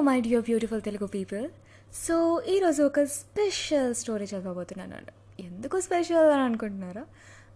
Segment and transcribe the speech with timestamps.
[0.00, 1.48] My dear beautiful Telugu people
[1.94, 4.96] so ఈరోజు ఒక special story చదవబోతున్నాను
[5.42, 7.06] ఎందుకు స్పెషల్ అని అనుకుంటున్నారా?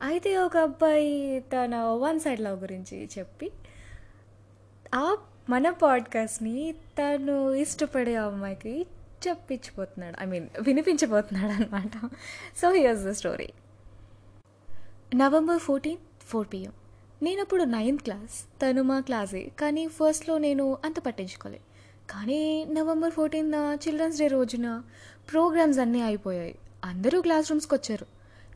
[0.02, 3.50] అయితే ఒక అబ్బాయి తన వన్ సైడ్ లవ్ గురించి చెప్పి
[4.94, 5.16] ఆ
[5.50, 8.86] మన పాడ్కాస్ట్ని తను ఇష్టపడే అమ్మాయికి
[9.28, 10.22] చెప్పించిపోతున్నాడు.
[10.22, 12.10] ఐ మీన్ వినిపించబోతున్నాడు అనమాట
[12.62, 13.48] so here's the story
[15.14, 16.72] November fourteen four PM
[17.22, 21.69] నేను అప్పుడు నైన్త్ క్లాస్ తను మా క్లాసే కానీ ఫస్ట్లో నేను అంత పట్టించుకోలేదు.
[22.10, 24.82] కానీ నవంబర్ ఫోర్టీన్ చిల్డ్రన్స్ డే రోజున
[25.32, 26.58] ప్రోగ్రామ్స్ అన్నీ అయిపోయాయి.
[26.84, 28.06] అందరూ క్లాస్ రూమ్స్కి వచ్చారు.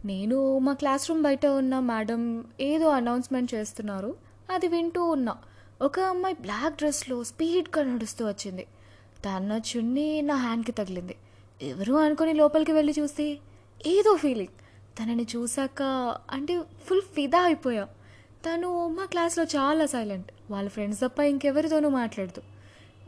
[0.04, 4.16] నేను మా క్లాస్ రూమ్ బయట ఉన్న మేడం ఏదో అనౌన్స్మెంట్ చేస్తున్నారు.
[4.50, 5.36] అది వింటూ ఉన్నా.
[5.82, 8.66] ఒక అమ్మాయి బ్లాక్ డ్రెస్లో స్పీడ్గా నడుస్తూ వచ్చింది.
[9.24, 11.16] తన చున్నీ నా హ్యాండ్కి తగిలింది.
[11.62, 13.38] ఎవరు అనుకుని లోపలికి వెళ్ళి చూస్తే
[13.86, 14.54] ఏదో ఫీలింగ్.
[14.98, 15.82] తనని చూశాక
[16.30, 17.88] అంటే ఫుల్ ఫిదా అయిపోయా.
[18.46, 20.32] తను మా క్లాస్లో చాలా సైలెంట్.
[20.50, 22.53] వాళ్ళ ఫ్రెండ్స్ తప్ప ఇంకెవరితోనూ మాట్లాడదు.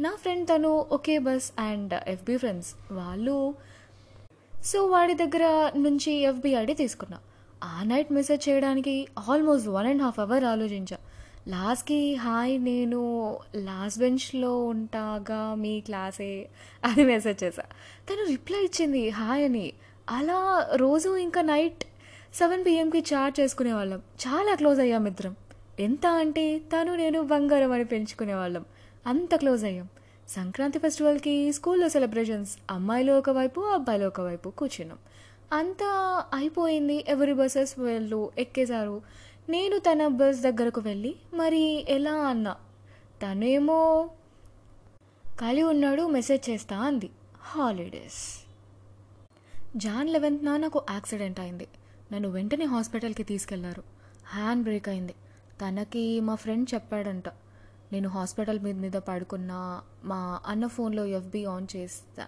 [0.01, 2.75] నా ఫ్రెండ్ తను ఒకే బస్ అండ్ ఎఫ్బి ఫ్రెండ్స్.
[2.93, 3.55] వాళ్ళు
[4.65, 7.19] సో వాడి దగ్గర నుంచి ఎఫ్బి ఐడి తీసుకున్నా.
[7.65, 10.97] ఆ నైట్ మెసేజ్ చేయడానికి almost one and half hour ఆలోచించా.
[11.49, 16.49] లాస్ట్కి హాయ్ నేను లాస్ట్ బెంచ్లో ఉంటాగా మీ క్లాసే
[16.85, 17.63] అని మెసేజ్ చేశా.
[18.11, 19.73] తను రిప్లై ఇచ్చింది హాయ్ అని.
[20.11, 21.85] అలా రోజు ఇంకా నైట్
[22.35, 23.99] సెవెన్ పిఎంకి చాట్ చేసుకునేవాళ్ళం.
[23.99, 25.37] చాలా క్లోజ్ అయ్యాం ఇద్దరం.
[25.81, 28.65] ఎంత అంటే తను నేను బంగారం అని పెంచుకునేవాళ్ళం.
[29.07, 29.89] అంత క్లోజ్ అయ్యాం.
[30.29, 34.99] సంక్రాంతి ఫెస్టివల్కి స్కూల్లో సెలబ్రేషన్స్ అమ్మాయిలు ఒకవైపు అబ్బాయిలు ఒకవైపు కూర్చున్నాం.
[35.53, 37.05] అంతా అయిపోయింది.
[37.09, 39.03] ఎవరి బస్సెస్ వెళ్ళు ఎక్కేశారు.
[39.49, 42.57] నేను తన బస్ దగ్గరకు వెళ్ళి మరి ఎలా అన్నా?
[43.23, 44.11] తనేమో
[45.37, 47.11] ఖాళీ ఉన్నాడు మెసేజ్ చేస్తా అంది.
[47.41, 48.47] హాలిడేస్.
[49.77, 51.69] జాన్ లెవెన్త్న నాకు యాక్సిడెంట్ అయింది.
[52.13, 53.83] నన్ను వెంటనే హాస్పిటల్కి తీసుకెళ్ళారు.
[54.27, 55.13] హ్యాండ్ బ్రేక్ అయింది.
[55.61, 57.25] తనకి మా ఫ్రెండ్ చెప్పాడంట.
[57.93, 62.27] నేను హాస్పిటల్ మీద మీద పడుకున్న మా అన్న ఫోన్లో ఎఫ్బి ఆన్ చేస్తా.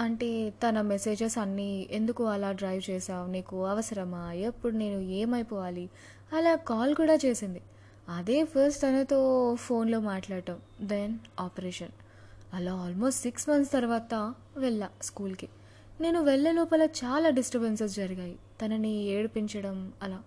[0.00, 4.32] అంటే తన మెసేజెస్ అన్నీ ఎందుకు అలా డ్రైవ్ చేసావు నీకు అవసరమా?
[4.32, 5.90] ఎప్పుడు నేను ఏమైపోవాలి?
[6.32, 7.62] అలా కాల్ కూడా చేసింది.
[8.08, 11.92] అదే ఫస్ట్ తనతో ఫోన్లో మాట్లాడటం దెన్ ఆపరేషన్.
[12.54, 15.48] అలా ఆల్మోస్ట్ సిక్స్ మంత్స్ తర్వాత వెళ్ళా స్కూల్కి.
[16.00, 18.36] నేను వెళ్ళే లోపల చాలా డిస్టర్బెన్సెస్ జరిగాయి.
[18.62, 20.22] తనని ఏడిపించడం అలా.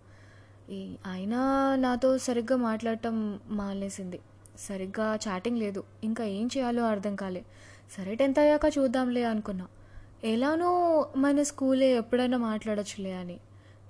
[0.69, 4.19] ఈ అయినా నాతో సరిగ్గా మాట్లాడటం మానేసింది.
[4.59, 5.84] సరిగ్గా చాటింగ్ లేదు.
[6.03, 7.46] ఇంకా ఏం చేయాలో అర్థం కాలే.
[7.97, 9.68] సరే టెన్త్ అయ్యాక చూద్దాంలే అనుకున్నా.
[10.24, 10.72] ఎలానో
[11.16, 13.38] మన స్కూలే ఎప్పుడైనా మాట్లాడచ్చులే అని.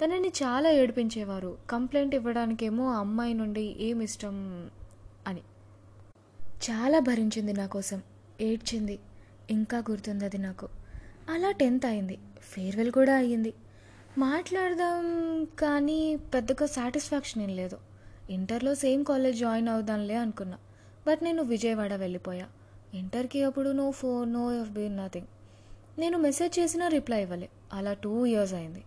[0.03, 1.57] తనని చాలా ఏడిపించేవారు.
[1.69, 4.69] కంప్లైంట్ ఇవ్వడానికేమో అమ్మాయి నుండి ఏం ఇష్టం
[5.28, 5.41] అని.
[6.50, 8.02] చాలా భరించింది నా కోసం.
[8.41, 9.00] ఏడ్చింది.
[9.50, 10.68] ఇంకా గుర్తుంది అది నాకు.
[11.29, 12.18] అలా టెన్త్ అయింది.
[12.41, 13.53] ఫేర్వెల్ కూడా అయ్యింది.
[14.18, 17.78] మాట్లాడదాం కానీ పెద్దగా సాటిస్ఫాక్షన్ ఏం లేదు.
[18.29, 20.57] ఇంటర్లో సేమ్ కాలేజ్ జాయిన్ అవుదాంలే అనుకున్నా.
[21.07, 22.47] బట్ నేను విజయవాడ వెళ్ళిపోయా.
[22.94, 25.28] ఇంటర్కి అప్పుడు no phone no FB nothing.
[26.00, 27.50] నేను మెసేజ్ చేసినా రిప్లై ఇవ్వలే.
[27.73, 28.84] అలా టూ ఇయర్స్ అయింది.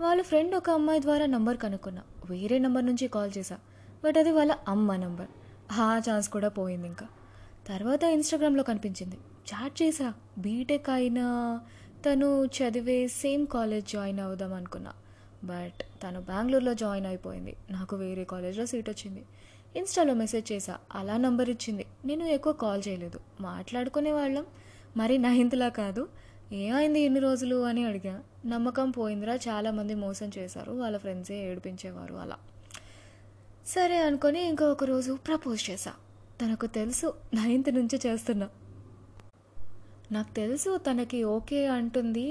[0.00, 2.02] వాళ్ళ ఫ్రెండ్ ఒక అమ్మాయి ద్వారా నంబర్ కనుక్కున్నా.
[2.30, 3.58] వేరే నంబర్ నుంచి కాల్ చేశా.
[4.04, 5.28] బట్ అది వాళ్ళ అమ్మ నంబర్.
[5.72, 7.06] ఆ ఛాన్స్ కూడా పోయింది ఇంకా.
[7.66, 9.16] తర్వాత ఇన్స్టాగ్రామ్లో కనిపించింది.
[9.54, 11.60] చాట్ చేసా బీటెక్ అయినా
[12.06, 14.92] తను చదివే సేమ్ కాలేజ్ జాయిన్ అవుదాం అనుకున్నా.
[15.44, 17.56] బట్ తను బెంగళూరులో జాయిన్ అయిపోయింది.
[17.70, 19.24] నాకు వేరే కాలేజ్లో సీట్ వచ్చింది.
[19.76, 20.78] ఇన్స్టాలో మెసేజ్ చేశా.
[20.94, 21.86] అలా నంబర్ ఇచ్చింది.
[22.04, 23.20] నేను ఎక్కువ కాల్ చేయలేదు.
[23.40, 24.46] మాట్లాడుకునే వాళ్ళం.
[24.96, 26.08] మరి నైన్త్లా కాదు.
[26.52, 28.22] ఏమైంది ఎన్ని రోజులు అని అడిగా.
[28.46, 29.34] నమ్మకం పోయిందిరా.
[29.34, 30.72] చాలామంది మోసం చేశారు.
[30.72, 32.36] వాళ్ళ ఫ్రెండ్సే ఏడిపించేవారు అలా.
[33.66, 35.92] సరే అనుకొని ఇంకొక రోజు ప్రపోజ్ చేశా.
[36.42, 38.48] తనకు తెలుసు నైన్త్ నుంచి చేస్తున్నా.
[40.12, 42.26] నాకు తెలుసు తనకి ఓకే అంటుంది.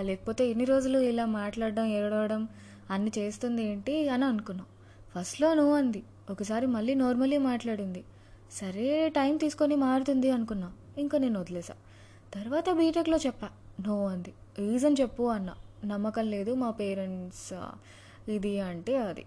[0.00, 2.48] లేకపోతే ఎన్ని రోజులు ఇలా మాట్లాడడం ఏడవడం
[2.90, 4.66] అన్ని చేస్తుంది ఏంటి అని అనుకున్నాం.
[5.14, 6.02] ఫస్ట్లో నో అంది.
[6.30, 8.02] ఒకసారి మళ్ళీ నార్మల్లీ మాట్లాడింది.
[8.52, 10.72] సరే టైం తీసుకొని మారుతుంది అనుకున్నా.
[10.98, 11.74] ఇంకా నేను వదిలేసా.
[12.34, 13.48] తర్వాత బీటెక్లో చెప్పా.
[13.86, 14.32] నో అంది.
[14.58, 15.50] రీజన్ చెప్పు అన్న.
[15.84, 17.50] నమ్మకం లేదు మా పేరెంట్స్
[18.30, 19.24] ఇది అంటే అది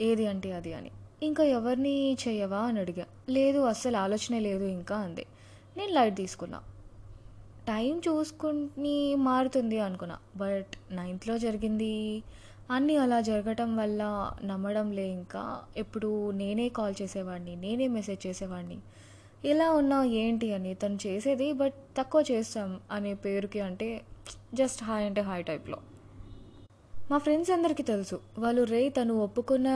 [0.00, 0.90] ఏది అంటే అది అని.
[1.22, 3.06] ఇంకా ఎవరిని చేయవా అని అడిగా.
[3.30, 5.24] లేదు అస్సలు ఆలోచనే లేదు ఇంకా అంది.
[5.76, 6.60] నేను లైట్ తీసుకున్నా.
[7.68, 10.16] టైం చూసుకుని మారుతుంది అనుకున్నా.
[10.36, 12.22] బట్ నైన్త్లో జరిగింది.
[12.70, 14.02] అన్నీ అలా జరగటం వల్ల
[14.44, 15.60] నమ్మడం లే ఇంకా.
[15.76, 18.78] ఎప్పుడు నేనే కాల్ చేసేవాడిని నేనే మెసేజ్ చేసేవాడిని.
[19.44, 24.00] ఇలా ఉన్నా ఏంటి అని తను చేసేది బట్ తక్కువ చేస్తాం అనే పేరుకి అంటే
[24.54, 25.78] జస్ట్ హాయ్ అంటే హాయ్ టైప్లో.
[27.10, 29.68] మా ఫ్రెండ్స్ అందరికీ తెలుసు వాళ్ళు రే తను ఒప్పుకున్న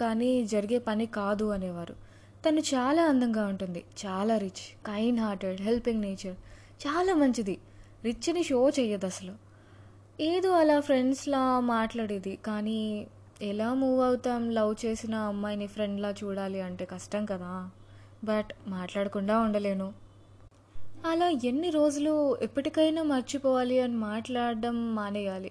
[0.00, 1.94] కానీ జరిగే పని కాదు అనేవారు.
[2.48, 6.36] తను చాలా అందంగా ఉంటుంది చాలా rich kind hearted helping nature.
[6.86, 7.58] చాలా మంచిది.
[8.04, 9.32] రిచ్ని షో చెయ్యదు అసలు
[10.20, 12.36] ఏదో అలా ఫ్రెండ్స్లా మాట్లాడేది.
[12.36, 13.06] కానీ
[13.42, 14.50] ఎలా మూవ్ అవుతాం?
[14.50, 17.70] లవ్ చేసిన అమ్మాయిని ఫ్రెండ్లా చూడాలి అంటే కష్టం కదా.
[18.24, 19.92] బట్ మాట్లాడకుండా ఉండలేను.
[21.06, 25.50] అలా ఎన్ని రోజులు ఎప్పటికైనా మర్చిపోవాలి అని మాట్లాడడం మానేయాలి.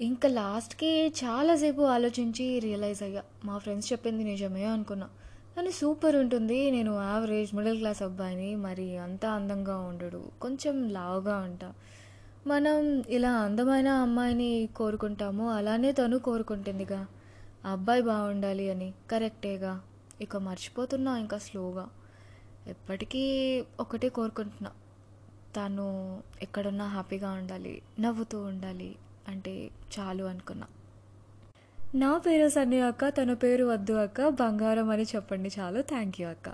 [0.00, 3.22] ఇంకా లాస్ట్కి చాలాసేపు ఆలోచించి రియలైజ్ అయ్యా.
[3.44, 5.08] మా ఫ్రెండ్స్ చెప్పింది నిజమే అనుకున్నా.
[5.56, 6.70] కానీ సూపర్ ఉంటుంది.
[6.70, 10.22] నేను యావరేజ్ మిడిల్ క్లాస్ అబ్బాయిని మరి అంత అందంగా ఉండడు.
[10.42, 11.74] కొంచెం లావుగా ఉంటా.
[12.46, 17.06] మనం ఇలా అందమైన అమ్మాయిని కోరుకుంటామో అలానే తను కోరుకుంటుందిగా.
[17.66, 19.82] ఆ అబ్బాయి బాగుండాలి అని కరెక్టేగా.
[20.20, 21.88] ఇక మర్చిపోతున్నా ఇంకా స్లోగా.
[22.66, 23.24] ఎప్పటికీ
[23.80, 24.70] ఒకటే కోరుకుంటున్నా.
[25.56, 28.96] తను ఎక్కడున్నా హ్యాపీగా ఉండాలి నవ్వుతూ ఉండాలి
[29.28, 30.66] అంటే చాలు అనుకున్నా.
[32.00, 36.48] నా పేరు సన్నీ అక్క తన పేరు వద్దు అక్క బంగారం అని చెప్పండి చాలు థ్యాంక్ యూ అక్క.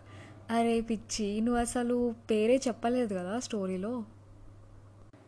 [0.57, 1.97] అరే పిచ్చి నువ్వు అసలు
[2.31, 3.93] పేరే చెప్పలేదు కదా స్టోరీలో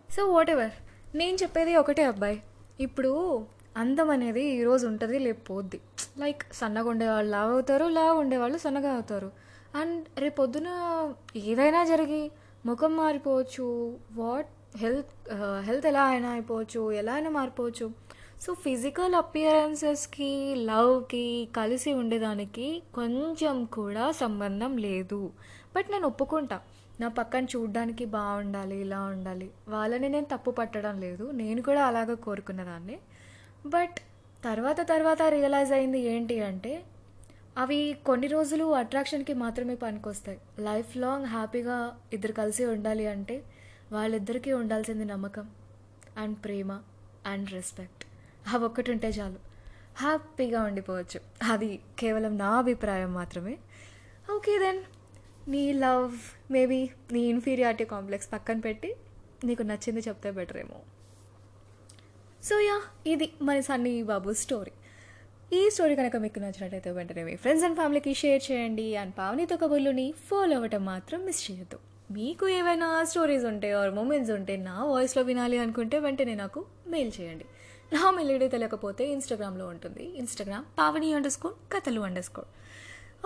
[0.09, 0.75] సో వాట్ ఎవర్
[1.21, 2.39] నేను చెప్పేది ఒకటే అబ్బాయి.
[2.87, 3.13] ఇప్పుడు
[3.77, 5.81] అందం అనేది ఈరోజు ఉంటుంది లేకపోద్ది
[6.23, 9.31] లైక్ సన్నగా ఉండేవాళ్ళు లావ్ అవుతారు లావ్ ఉండేవాళ్ళు సన్నగా అవుతారు.
[9.81, 10.69] అండ్ రేపు పొద్దున
[11.51, 12.23] ఏదైనా జరిగి
[12.67, 13.67] ముఖం మారిపోవచ్చు.
[14.21, 14.53] వాట్
[14.85, 15.13] హెల్త్
[15.69, 17.87] హెల్త్ ఎలా అయినా అయిపోవచ్చు ఎలా అయినా మారిపోవచ్చు.
[18.46, 25.31] సో ఫిజికల్ అపియరెన్సెస్కి లవ్కి కలిసి ఉండేదానికి కొంచెం కూడా సంబంధం లేదు.
[25.76, 26.61] బట్ నేను ఒప్పుకుంటా.
[27.00, 29.50] నా పక్కన చూడడానికి బాగుండాలి ఇలా ఉండాలి.
[29.69, 31.31] వాళ్ళని నేను తప్పు పట్టడం లేదు.
[31.31, 32.99] నేను కూడా అలాగ కోరుకున్నదాన్ని.
[33.67, 33.99] బట్
[34.44, 36.85] తర్వాత తర్వాత రియలైజ్ అయింది ఏంటి అంటే
[37.58, 40.38] అవి కొన్ని రోజులు అట్రాక్షన్కి మాత్రమే పనికొస్తాయి.
[40.58, 43.44] లైఫ్ లాంగ్ హ్యాపీగా ఇద్దరు కలిసి ఉండాలి అంటే
[43.93, 45.49] వాళ్ళిద్దరికీ ఉండాల్సింది నమ్మకం
[46.17, 46.73] అండ్ ప్రేమ
[47.26, 47.94] అండ్ రెస్పెక్ట్
[48.52, 49.37] అవి ఒక్కటి ఉంటే చాలు.
[49.96, 51.20] హ్యాపీగా ఉండిపోవచ్చు.
[51.52, 53.58] అది కేవలం నా అభిప్రాయం మాత్రమే.
[54.37, 54.82] Okay then.
[55.50, 56.19] నీ లవ్
[56.50, 58.96] మేబీ నీ ఇన్ఫీరియారిటీ కాంప్లెక్స్ పక్కన పెట్టి
[59.44, 60.81] నీకు నచ్చింది చెప్తే బెటర్ ఏమో.
[62.44, 64.70] సో యా ఇది మన సన్నీ బాబు స్టోరీ.
[65.52, 68.96] ఈ స్టోరీ కనుక మీకు నచ్చినట్టయితే వెంటనే మీ ఫ్రెండ్స్ అండ్ ఫ్యామిలీకి షేర్ చేయండి.
[68.96, 71.79] అండ్ పావనితో కబుర్లుని ఫాలో అవ్వటం మాత్రం మిస్ చేయొద్దు.
[72.11, 77.44] మీకు ఏవైనా స్టోరీస్ ఉంటే ఆర్ మూమెంట్స్ ఉంటే నా వాయిస్లో వినాలి అనుకుంటే వెంటనే నాకు మెయిల్ చేయండి.
[77.93, 80.19] నా మెయిల్ తెలియకపోతే ఇన్స్టాగ్రామ్లో ఉంటుంది.
[80.19, 82.47] ఇన్స్టాగ్రామ్ పావని అండర్ స్కోర్ కథలు అండర్ స్కోర్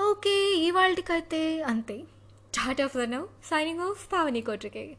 [0.00, 2.04] ఓకే ఇవాళకైతే అంతే.
[2.54, 4.96] Tata for now signing off Pavani Kotrike